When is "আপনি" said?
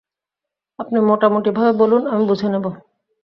0.79-0.97